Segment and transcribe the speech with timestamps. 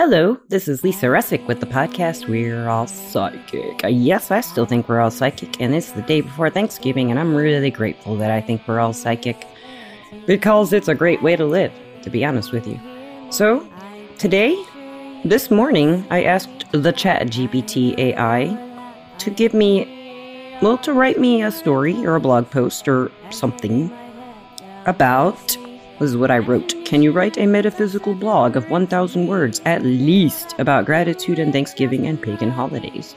[0.00, 3.82] Hello, this is Lisa Rusczyk with the podcast We're All Psychic.
[3.82, 7.18] Uh, yes, I still think we're all psychic, and it's the day before Thanksgiving, and
[7.18, 9.44] I'm really grateful that I think we're all psychic
[10.24, 11.72] because it's a great way to live,
[12.02, 12.78] to be honest with you.
[13.30, 13.68] So,
[14.18, 14.64] today,
[15.24, 18.56] this morning, I asked the Chat GPT AI
[19.18, 23.90] to give me, well, to write me a story or a blog post or something
[24.86, 25.56] about
[25.98, 26.74] was what I wrote.
[26.84, 32.06] Can you write a metaphysical blog of 1,000 words at least about gratitude and Thanksgiving
[32.06, 33.16] and pagan holidays?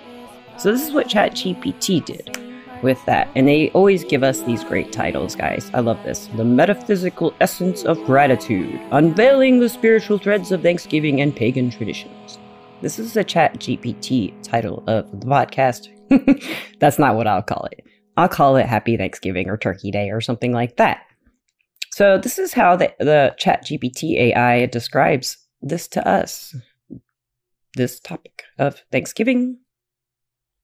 [0.57, 2.37] So, this is what ChatGPT did
[2.81, 3.29] with that.
[3.35, 5.69] And they always give us these great titles, guys.
[5.73, 6.27] I love this.
[6.35, 12.39] The Metaphysical Essence of Gratitude, Unveiling the Spiritual Threads of Thanksgiving and Pagan Traditions.
[12.81, 15.89] This is the ChatGPT title of the podcast.
[16.79, 17.85] That's not what I'll call it.
[18.17, 21.03] I'll call it Happy Thanksgiving or Turkey Day or something like that.
[21.91, 26.55] So this is how the, the chat GPT AI describes this to us.
[27.75, 29.59] This topic of Thanksgiving,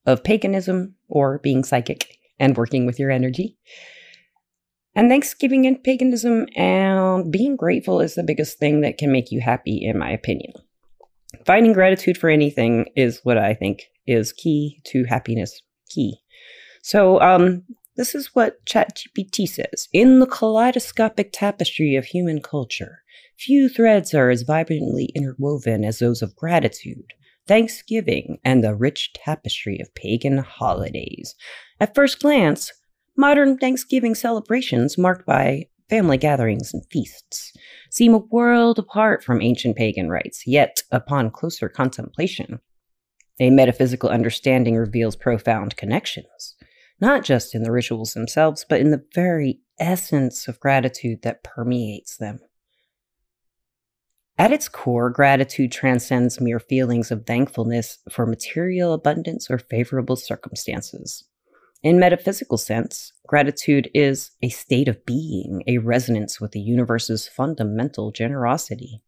[0.05, 3.57] of paganism, or being psychic and working with your energy.
[4.95, 9.41] And Thanksgiving and paganism and being grateful is the biggest thing that can make you
[9.41, 10.53] happy, in my opinion.
[11.45, 15.61] Finding gratitude for anything is what I think is key to happiness.
[15.89, 16.17] Key.
[16.81, 17.63] So, um,
[17.97, 19.89] this is what ChatGPT says.
[19.91, 22.99] In the kaleidoscopic tapestry of human culture,
[23.37, 27.13] few threads are as vibrantly interwoven as those of gratitude,
[27.47, 31.33] Thanksgiving, and the rich tapestry of pagan holidays.
[31.79, 32.71] At first glance,
[33.17, 37.51] modern Thanksgiving celebrations, marked by family gatherings and feasts,
[37.89, 42.59] seem a world apart from ancient pagan rites, yet, upon closer contemplation,
[43.39, 46.55] a metaphysical understanding reveals profound connections
[46.99, 52.17] not just in the rituals themselves, but in the very essence of gratitude that permeates
[52.17, 52.39] them.
[54.39, 61.23] At its core, gratitude transcends mere feelings of thankfulness for material abundance or favorable circumstances.
[61.83, 68.11] In metaphysical sense, gratitude is a state of being, a resonance with the universe's fundamental
[68.11, 69.01] generosity.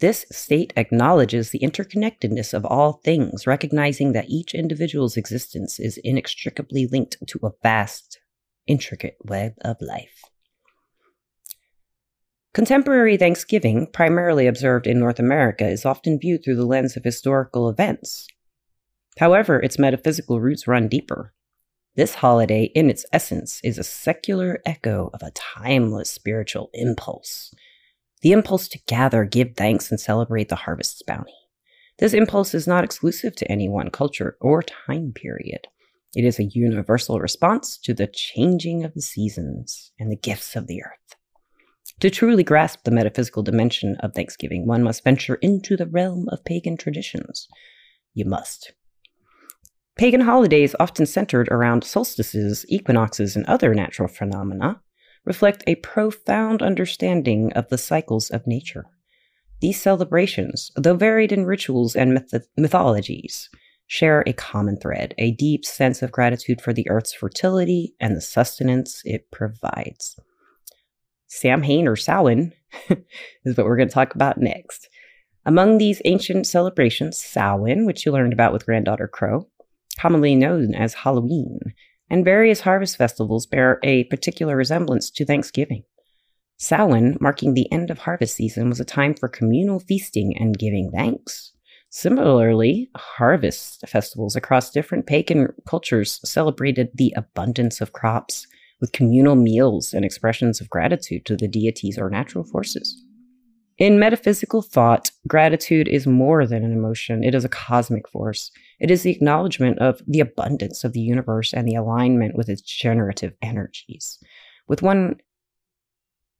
[0.00, 6.86] This state acknowledges the interconnectedness of all things, recognizing that each individual's existence is inextricably
[6.86, 8.18] linked to a vast,
[8.66, 10.24] intricate web of life.
[12.52, 17.68] Contemporary Thanksgiving, primarily observed in North America, is often viewed through the lens of historical
[17.68, 18.26] events.
[19.18, 21.32] However, its metaphysical roots run deeper.
[21.94, 27.52] This holiday, in its essence, is a secular echo of a timeless spiritual impulse
[28.24, 31.34] the impulse to gather, give thanks, and celebrate the harvest's bounty.
[31.98, 35.68] This impulse is not exclusive to any one culture or time period.
[36.16, 40.68] It is a universal response to the changing of the seasons and the gifts of
[40.68, 41.16] the earth.
[42.00, 46.46] To truly grasp the metaphysical dimension of Thanksgiving, one must venture into the realm of
[46.46, 47.46] pagan traditions.
[48.14, 48.72] You must.
[49.96, 54.80] Pagan holidays, often centered around solstices, equinoxes, and other natural phenomena,
[55.24, 58.86] reflect a profound understanding of the cycles of nature.
[59.60, 63.48] These celebrations, though varied in rituals and myth- mythologies,
[63.86, 68.20] share a common thread, a deep sense of gratitude for the earth's fertility and the
[68.20, 70.18] sustenance it provides.
[71.26, 72.52] Sam Samhain or Samhain
[73.44, 74.88] is what we're going to talk about next.
[75.46, 79.48] Among these ancient celebrations, Samhain, which you learned about with Granddaughter Crow,
[79.98, 81.60] commonly known as Halloween,
[82.10, 85.84] and various harvest festivals bear a particular resemblance to Thanksgiving.
[86.56, 90.90] Samhain, marking the end of harvest season, was a time for communal feasting and giving
[90.90, 91.52] thanks.
[91.90, 98.46] Similarly, harvest festivals across different pagan cultures celebrated the abundance of crops
[98.80, 103.03] with communal meals and expressions of gratitude to the deities or natural forces.
[103.76, 108.52] In metaphysical thought, gratitude is more than an emotion, it is a cosmic force.
[108.78, 112.62] It is the acknowledgement of the abundance of the universe and the alignment with its
[112.62, 114.18] generative energies.
[114.68, 115.16] With one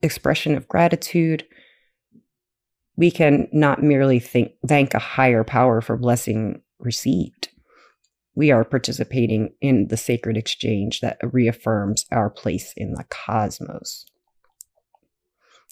[0.01, 1.45] expression of gratitude,
[2.95, 7.49] we can not merely think, thank a higher power for blessing received.
[8.33, 14.05] We are participating in the sacred exchange that reaffirms our place in the cosmos.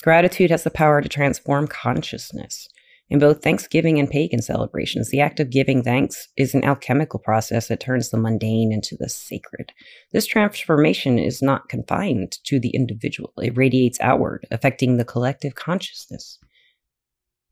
[0.03, 2.67] Gratitude has the power to transform consciousness.
[3.09, 7.69] In both Thanksgiving and pagan celebrations, the act of giving thanks is an alchemical process
[7.69, 9.71] that turns the mundane into the sacred.
[10.11, 16.38] This transformation is not confined to the individual, it radiates outward, affecting the collective consciousness.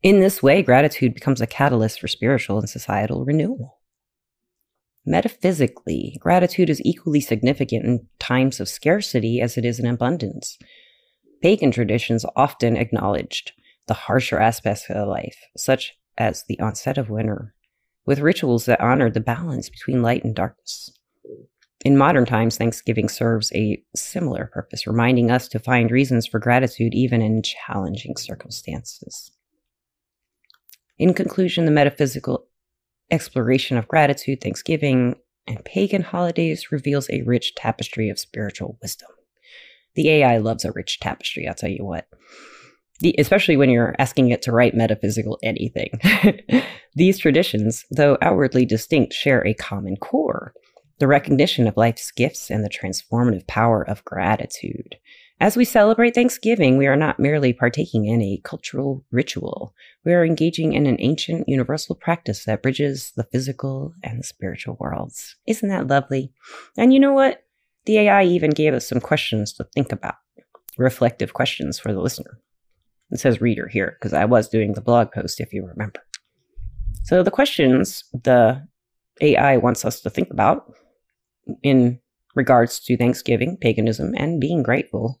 [0.02, 3.78] In this way, gratitude becomes a catalyst for spiritual and societal renewal.
[5.06, 10.58] Metaphysically, gratitude is equally significant in times of scarcity as it is in abundance.
[11.42, 13.52] Pagan traditions often acknowledged
[13.88, 17.52] the harsher aspects of life, such as the onset of winter,
[18.06, 20.96] with rituals that honored the balance between light and darkness.
[21.84, 26.94] In modern times, Thanksgiving serves a similar purpose, reminding us to find reasons for gratitude
[26.94, 29.32] even in challenging circumstances.
[30.96, 32.46] In conclusion, the metaphysical
[33.10, 35.16] exploration of gratitude, Thanksgiving,
[35.48, 39.08] and pagan holidays reveals a rich tapestry of spiritual wisdom.
[39.94, 42.06] The AI loves a rich tapestry, I'll tell you what.
[43.00, 45.90] The, especially when you're asking it to write metaphysical anything.
[46.94, 50.54] These traditions, though outwardly distinct, share a common core
[51.02, 54.94] the recognition of life's gifts and the transformative power of gratitude.
[55.40, 59.74] As we celebrate Thanksgiving, we are not merely partaking in a cultural ritual.
[60.04, 64.76] We are engaging in an ancient universal practice that bridges the physical and the spiritual
[64.78, 65.34] worlds.
[65.44, 66.32] Isn't that lovely?
[66.76, 67.42] And you know what?
[67.84, 70.14] The AI even gave us some questions to think about,
[70.76, 72.38] reflective questions for the listener.
[73.10, 76.00] It says reader here because I was doing the blog post, if you remember.
[77.04, 78.66] So the questions the
[79.20, 80.72] AI wants us to think about
[81.62, 82.00] in
[82.34, 85.20] regards to Thanksgiving, paganism, and being grateful.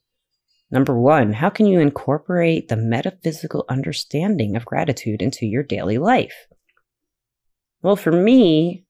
[0.70, 6.46] Number one, how can you incorporate the metaphysical understanding of gratitude into your daily life?
[7.82, 8.86] Well, for me,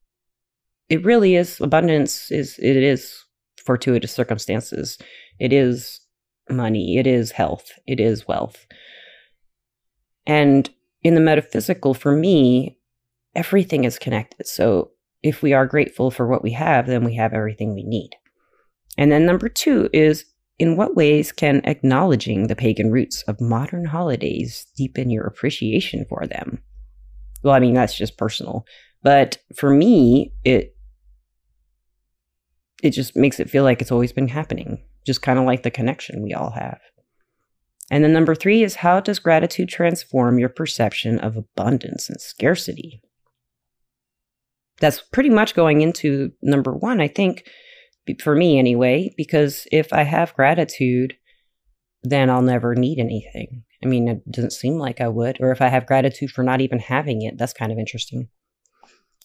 [0.88, 3.24] it really is abundance is it is
[3.64, 4.98] fortuitous circumstances.
[5.38, 6.00] It is
[6.50, 8.66] money, it is health, it is wealth.
[10.26, 10.68] And
[11.02, 12.78] in the metaphysical, for me,
[13.34, 14.46] everything is connected.
[14.46, 14.90] So
[15.22, 18.10] if we are grateful for what we have, then we have everything we need.
[18.98, 20.24] And then number two is
[20.58, 26.26] in what ways can acknowledging the pagan roots of modern holidays deepen your appreciation for
[26.26, 26.62] them?
[27.42, 28.64] Well, I mean, that's just personal.
[29.02, 30.76] But for me, it
[32.82, 35.70] it just makes it feel like it's always been happening, just kind of like the
[35.70, 36.80] connection we all have.
[37.90, 43.02] And then number three is how does gratitude transform your perception of abundance and scarcity?
[44.82, 47.48] that's pretty much going into number one, I think,
[48.20, 51.14] for me anyway, because if I have gratitude,
[52.02, 53.62] then I'll never need anything.
[53.84, 55.40] I mean, it doesn't seem like I would.
[55.40, 58.28] Or if I have gratitude for not even having it, that's kind of interesting.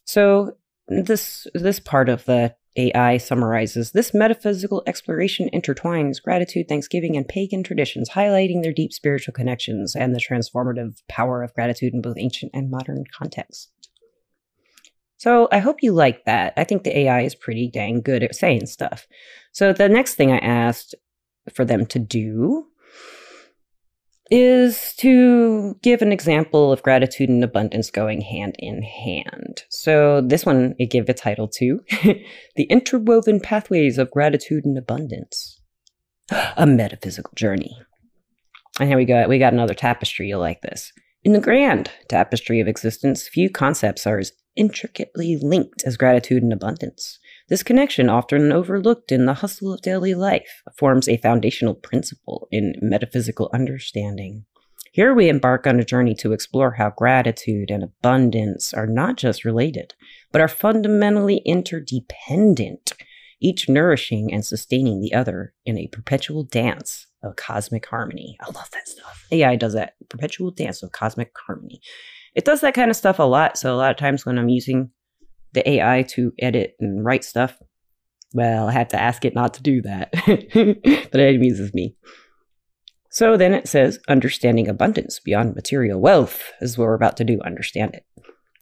[0.06, 0.58] So
[0.88, 7.64] this this part of the AI summarizes this metaphysical exploration intertwines gratitude, thanksgiving, and pagan
[7.64, 12.52] traditions, highlighting their deep spiritual connections and the transformative power of gratitude in both ancient
[12.54, 13.70] and modern contexts.
[15.18, 16.54] So I hope you like that.
[16.56, 19.08] I think the AI is pretty dang good at saying stuff.
[19.52, 20.94] So the next thing I asked
[21.52, 22.68] for them to do
[24.30, 29.64] is to give an example of gratitude and abundance going hand in hand.
[29.70, 31.80] So this one it gave a title to
[32.56, 35.62] The Interwoven Pathways of Gratitude and Abundance.
[36.58, 37.72] A metaphysical journey.
[38.80, 39.28] And here we go.
[39.28, 40.28] We got another tapestry.
[40.28, 40.92] You'll like this.
[41.24, 46.52] In the grand tapestry of existence, few concepts are as intricately linked as gratitude and
[46.52, 47.20] abundance.
[47.50, 52.76] This connection, often overlooked in the hustle of daily life, forms a foundational principle in
[52.82, 54.44] metaphysical understanding.
[54.92, 59.46] Here we embark on a journey to explore how gratitude and abundance are not just
[59.46, 59.94] related,
[60.34, 62.92] but are fundamentally interdependent,
[63.40, 68.36] each nourishing and sustaining the other in a perpetual dance of cosmic harmony.
[68.42, 69.26] I love that stuff.
[69.32, 71.80] AI does that perpetual dance of cosmic harmony
[72.38, 73.58] it does that kind of stuff a lot.
[73.58, 74.92] So a lot of times when I'm using
[75.58, 77.58] the AI to edit and write stuff,
[78.34, 80.12] well, I have to ask it not to do that.
[81.12, 81.96] but it amuses me.
[83.10, 87.40] So then it says understanding abundance beyond material wealth is what we're about to do,
[87.44, 88.06] understand it.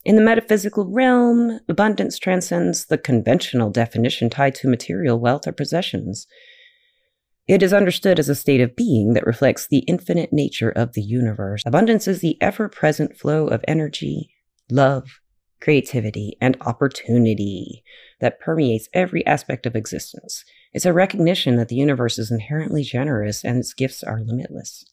[0.05, 6.27] In the metaphysical realm, abundance transcends the conventional definition tied to material wealth or possessions.
[7.47, 11.01] It is understood as a state of being that reflects the infinite nature of the
[11.01, 11.63] universe.
[11.65, 14.29] Abundance is the ever present flow of energy,
[14.69, 15.19] love,
[15.65, 17.83] creativity, and opportunity
[18.21, 20.45] that permeates every aspect of existence.
[20.73, 24.85] It's a recognition that the universe is inherently generous and its gifts are limitless.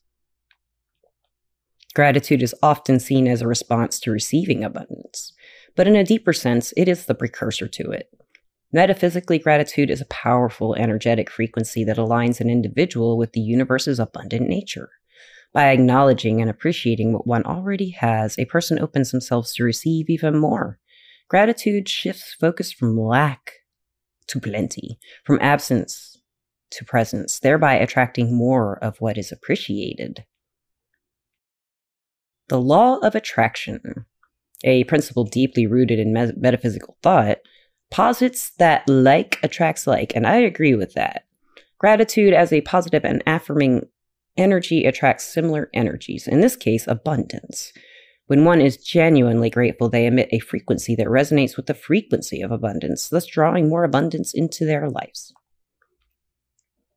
[1.95, 5.35] Gratitude is often seen as a response to receiving abundance,
[5.77, 8.09] but in a deeper sense, it is the precursor to it.
[8.73, 14.49] Metaphysically, gratitude is a powerful, energetic frequency that aligns an individual with the universe's abundant
[14.49, 14.89] nature.
[15.53, 20.39] By acknowledging and appreciating what one already has, a person opens themselves to receive even
[20.39, 20.79] more.
[21.29, 23.53] Gratitude shifts focus from lack
[24.29, 26.21] to plenty, from absence
[26.71, 30.25] to presence, thereby attracting more of what is appreciated.
[32.49, 34.07] The law of attraction,
[34.65, 37.39] a principle deeply rooted in metaphysical thought,
[37.91, 41.25] posits that like attracts like, and I agree with that.
[41.79, 43.87] Gratitude as a positive and affirming
[44.37, 47.73] energy attracts similar energies, in this case, abundance,
[48.27, 52.51] When one is genuinely grateful, they emit a frequency that resonates with the frequency of
[52.51, 55.35] abundance, thus drawing more abundance into their lives.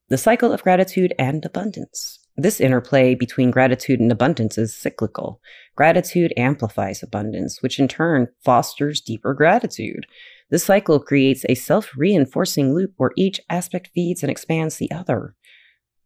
[0.08, 2.20] The cycle of gratitude and abundance.
[2.38, 5.42] This interplay between gratitude and abundance is cyclical.
[5.76, 10.06] Gratitude amplifies abundance, which in turn fosters deeper gratitude.
[10.52, 15.34] This cycle creates a self reinforcing loop where each aspect feeds and expands the other.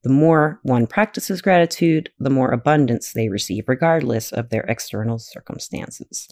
[0.03, 6.29] The more one practices gratitude, the more abundance they receive, regardless of their external circumstances.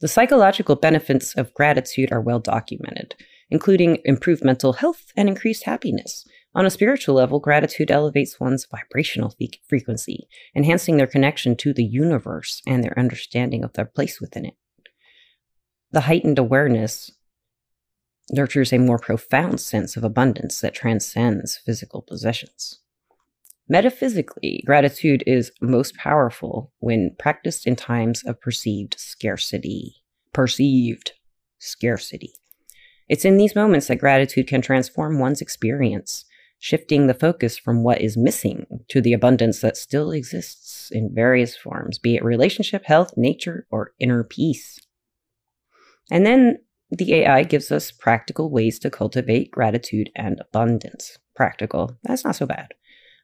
[0.00, 3.14] The psychological benefits of gratitude are well documented,
[3.50, 6.26] including improved mental health and increased happiness.
[6.54, 9.34] On a spiritual level, gratitude elevates one's vibrational
[9.66, 14.54] frequency, enhancing their connection to the universe and their understanding of their place within it.
[15.90, 17.10] The heightened awareness
[18.30, 22.80] nurtures a more profound sense of abundance that transcends physical possessions.
[23.68, 29.96] Metaphysically, gratitude is most powerful when practiced in times of perceived scarcity.
[30.32, 31.12] Perceived
[31.58, 32.32] scarcity.
[33.08, 36.24] It's in these moments that gratitude can transform one's experience,
[36.58, 41.56] shifting the focus from what is missing to the abundance that still exists in various
[41.56, 44.80] forms, be it relationship, health, nature, or inner peace.
[46.10, 46.58] And then
[46.90, 51.18] the AI gives us practical ways to cultivate gratitude and abundance.
[51.36, 51.98] Practical.
[52.02, 52.68] That's not so bad.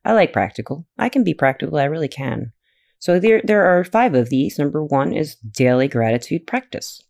[0.05, 0.87] I like practical.
[0.99, 1.79] I can be practical.
[1.79, 2.53] I really can.
[2.99, 4.59] So there, there are five of these.
[4.59, 7.01] Number one is daily gratitude practice.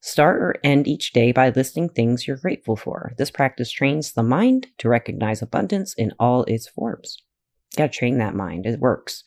[0.00, 3.14] Start or end each day by listing things you're grateful for.
[3.16, 7.16] This practice trains the mind to recognize abundance in all its forms.
[7.74, 8.66] Gotta train that mind.
[8.66, 9.24] It works.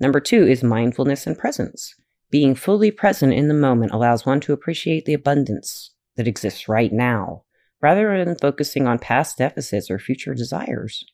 [0.00, 1.94] Number two is mindfulness and presence.
[2.32, 5.91] Being fully present in the moment allows one to appreciate the abundance
[6.22, 7.42] that exists right now,
[7.80, 11.04] rather than focusing on past deficits or future desires.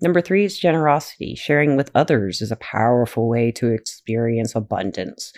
[0.00, 1.36] Number three is generosity.
[1.36, 5.32] Sharing with others is a powerful way to experience abundance.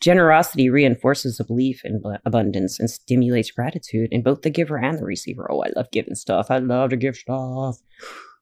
[0.00, 5.04] Generosity reinforces a belief in abundance and stimulates gratitude in both the giver and the
[5.04, 5.50] receiver.
[5.50, 6.50] Oh, I love giving stuff.
[6.50, 7.78] I love to give stuff.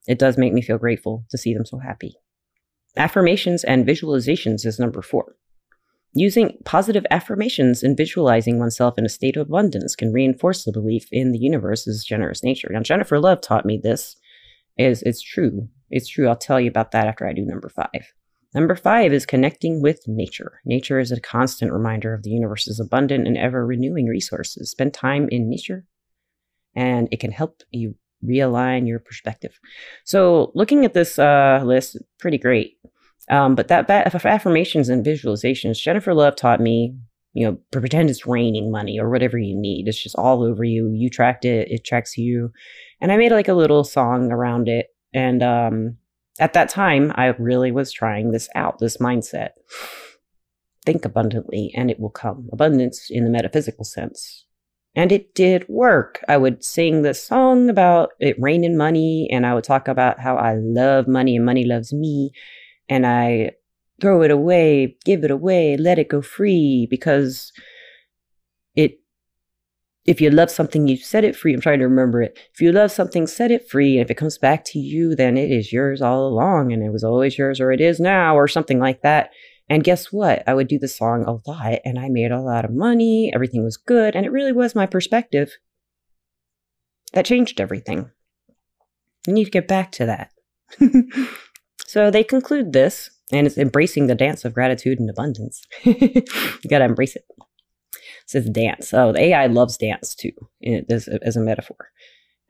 [0.07, 2.15] It does make me feel grateful to see them so happy.
[2.95, 5.35] Affirmations and visualizations is number four.
[6.17, 11.09] Using positive affirmations and visualizing oneself in a state of abundance can reinforce the belief
[11.11, 12.69] in the universe's generous nature.
[12.71, 14.15] Now, Jennifer Love taught me this.
[14.77, 15.67] Is it's true.
[15.89, 16.27] It's true.
[16.27, 18.13] I'll tell you about that after I do number five.
[18.53, 20.61] Number five is connecting with nature.
[20.63, 24.71] Nature is a constant reminder of the universe's abundant and ever renewing resources.
[24.71, 25.85] Spend time in nature,
[26.75, 29.59] and it can help you realign your perspective.
[30.05, 32.77] So, looking at this uh, list, pretty great.
[33.29, 36.95] Um, but that, that affirmations and visualizations, Jennifer Love taught me,
[37.33, 39.87] you know, pretend it's raining money or whatever you need.
[39.87, 40.91] It's just all over you.
[40.93, 42.51] You tracked it, it tracks you.
[43.01, 44.87] And I made like a little song around it.
[45.13, 45.97] And um,
[46.39, 49.49] at that time, I really was trying this out, this mindset.
[50.85, 52.47] Think abundantly and it will come.
[52.53, 54.45] Abundance in the metaphysical sense.
[54.95, 56.23] And it did work.
[56.29, 60.37] I would sing this song about it raining money, and I would talk about how
[60.37, 62.31] I love money and money loves me
[62.89, 63.51] and I
[64.01, 67.51] throw it away, give it away, let it go free because
[68.75, 68.99] it
[70.05, 71.53] if you love something, you set it free.
[71.53, 72.37] I'm trying to remember it.
[72.53, 73.97] If you love something, set it free.
[73.97, 76.71] And if it comes back to you, then it is yours all along.
[76.71, 79.31] And it was always yours, or it is now, or something like that.
[79.67, 80.43] And guess what?
[80.47, 83.31] I would do the song a lot and I made a lot of money.
[83.33, 84.15] Everything was good.
[84.15, 85.57] And it really was my perspective
[87.13, 88.11] that changed everything.
[89.27, 90.31] I need to get back to that.
[91.95, 95.65] So they conclude this, and it's embracing the dance of gratitude and abundance.
[95.85, 96.25] you
[96.69, 97.23] gotta embrace it.
[97.39, 98.93] It says dance.
[98.93, 100.33] Oh, the AI loves dance too,
[100.89, 101.77] as, as a metaphor.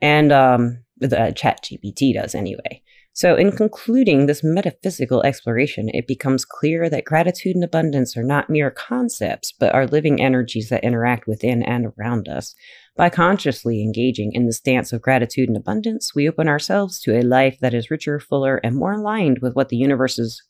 [0.02, 2.82] And um, the chat GPT does anyway.
[3.16, 8.50] So, in concluding this metaphysical exploration, it becomes clear that gratitude and abundance are not
[8.50, 12.54] mere concepts, but are living energies that interact within and around us.
[12.94, 17.22] By consciously engaging in this dance of gratitude and abundance, we open ourselves to a
[17.22, 20.42] life that is richer, fuller, and more aligned with what the universe's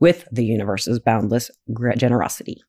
[0.00, 1.50] with the universe's boundless
[1.98, 2.62] generosity.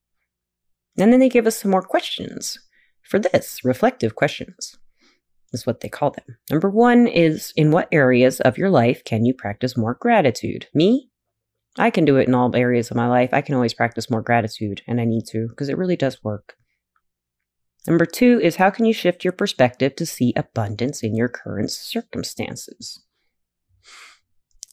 [0.98, 2.60] And then they give us some more questions
[3.02, 4.78] for this reflective questions
[5.54, 6.38] is what they call them.
[6.50, 10.68] Number one is in what areas of your life can you practice more gratitude?
[10.74, 11.10] Me?
[11.78, 13.30] I can do it in all areas of my life.
[13.34, 16.56] I can always practice more gratitude, and I need to because it really does work.
[17.88, 21.72] Number two is how can you shift your perspective to see abundance in your current
[21.72, 23.04] circumstances?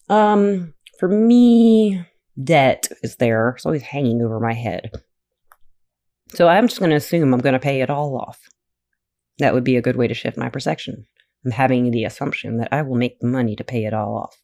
[0.08, 2.04] Um, for me,
[2.42, 3.50] debt is there.
[3.56, 4.90] It's always hanging over my head.
[6.34, 8.38] So I'm just going to assume I'm going to pay it all off.
[9.40, 11.06] That would be a good way to shift my perception.
[11.44, 14.36] I'm having the assumption that I will make the money to pay it all off.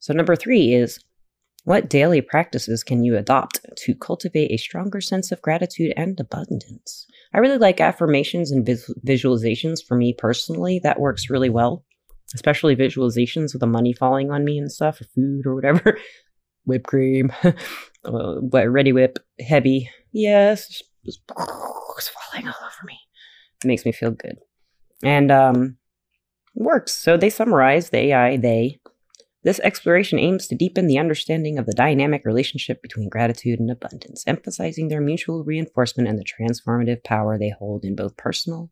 [0.00, 0.98] So, number three is
[1.64, 7.06] What daily practices can you adopt to cultivate a stronger sense of gratitude and abundance?
[7.34, 10.80] I really like affirmations and vis- visualizations for me personally.
[10.82, 11.84] That works really well,
[12.34, 15.98] especially visualizations with the money falling on me and stuff, or food or whatever.
[16.64, 17.52] Whipped cream, uh,
[18.04, 19.90] Reddi-wip, heavy.
[20.12, 21.18] Yes, just, it's
[22.08, 22.98] falling all over me.
[23.64, 24.38] It makes me feel good.
[25.02, 25.76] And um,
[26.54, 26.92] works.
[26.92, 28.80] So they summarize the AI, they.
[29.44, 34.24] This exploration aims to deepen the understanding of the dynamic relationship between gratitude and abundance,
[34.26, 38.70] emphasizing their mutual reinforcement and the transformative power they hold in both personal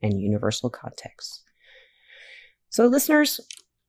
[0.00, 1.42] and universal contexts.
[2.70, 3.40] So, listeners,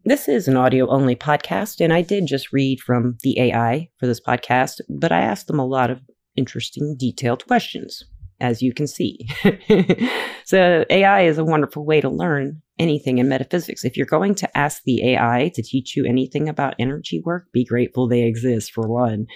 [0.04, 4.08] this is an audio only podcast, and I did just read from the AI for
[4.08, 6.02] this podcast, but I asked them a lot of
[6.36, 8.04] interesting, detailed questions
[8.40, 9.28] as you can see.
[10.46, 13.84] so, AI is a wonderful way to learn anything in metaphysics.
[13.84, 17.66] If you're going to ask the AI to teach you anything about energy work, be
[17.66, 19.28] grateful they exist for one.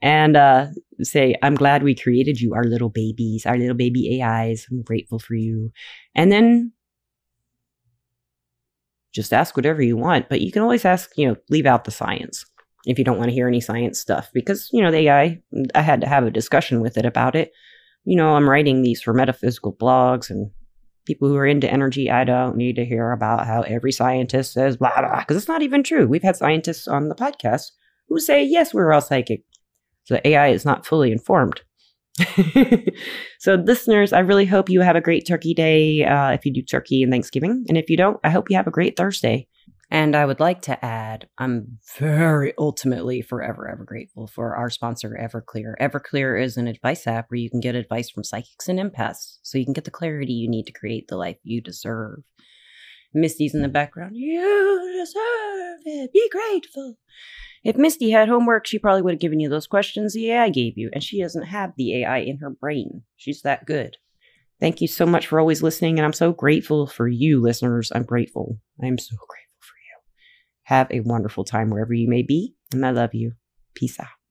[0.00, 0.66] And uh,
[1.00, 4.66] say, I'm glad we created you, our little babies, our little baby AIs.
[4.70, 5.72] I'm grateful for you.
[6.14, 6.72] And then
[9.12, 11.90] just ask whatever you want, but you can always ask, you know, leave out the
[11.90, 12.44] science
[12.86, 15.40] if you don't want to hear any science stuff because, you know, the AI,
[15.74, 17.52] I had to have a discussion with it about it
[18.04, 20.50] you know, I'm writing these for metaphysical blogs and
[21.04, 22.10] people who are into energy.
[22.10, 25.62] I don't need to hear about how every scientist says blah, blah, because it's not
[25.62, 26.06] even true.
[26.06, 27.72] We've had scientists on the podcast
[28.08, 29.42] who say, yes, we're all psychic.
[30.04, 31.62] So AI is not fully informed.
[33.38, 36.60] so, listeners, I really hope you have a great turkey day uh, if you do
[36.62, 37.64] turkey and Thanksgiving.
[37.68, 39.48] And if you don't, I hope you have a great Thursday.
[39.92, 45.18] And I would like to add, I'm very ultimately forever, ever grateful for our sponsor,
[45.20, 45.74] Everclear.
[45.78, 49.58] Everclear is an advice app where you can get advice from psychics and empaths so
[49.58, 52.20] you can get the clarity you need to create the life you deserve.
[53.12, 54.16] Misty's in the background.
[54.16, 56.10] You deserve it.
[56.10, 56.96] Be grateful.
[57.62, 60.78] If Misty had homework, she probably would have given you those questions the AI gave
[60.78, 63.02] you, and she doesn't have the AI in her brain.
[63.16, 63.98] She's that good.
[64.58, 67.92] Thank you so much for always listening, and I'm so grateful for you, listeners.
[67.94, 68.58] I'm grateful.
[68.82, 69.41] I'm so grateful.
[70.72, 72.54] Have a wonderful time wherever you may be.
[72.72, 73.32] And I love you.
[73.74, 74.21] Peace out.